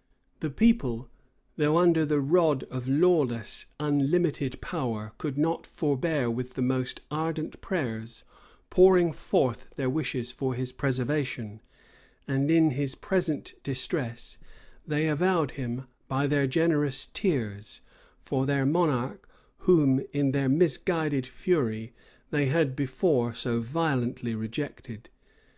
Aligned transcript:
* 0.00 0.02
Rush. 0.42 0.50
vol. 0.50 0.50
viii. 0.54 0.72
p. 0.72 0.72
1425. 0.78 1.58
The 1.58 1.58
people, 1.58 1.58
though 1.58 1.76
under 1.76 2.06
the 2.06 2.20
rod 2.22 2.62
of 2.74 2.88
lawless, 2.88 3.66
unlimited 3.78 4.58
power, 4.62 5.12
could 5.18 5.36
not 5.36 5.66
forbear, 5.66 6.30
with 6.30 6.54
the 6.54 6.62
most 6.62 7.02
ardent 7.10 7.60
prayers, 7.60 8.24
pouring 8.70 9.12
forth 9.12 9.66
their 9.74 9.90
wishes 9.90 10.32
for 10.32 10.54
his 10.54 10.72
preservation; 10.72 11.60
and 12.26 12.50
in 12.50 12.70
his 12.70 12.94
present 12.94 13.52
distress, 13.62 14.38
they 14.86 15.06
avowed 15.06 15.50
him, 15.50 15.84
by 16.08 16.26
their 16.26 16.46
generous 16.46 17.04
tears, 17.04 17.82
for 18.22 18.46
their 18.46 18.64
monarch, 18.64 19.28
whom, 19.68 20.00
in 20.14 20.30
their 20.32 20.48
misguided 20.48 21.26
fury, 21.26 21.92
they 22.30 22.46
had 22.46 22.74
before 22.74 23.34
so 23.34 23.60
violently 23.60 24.34
rejected. 24.34 25.10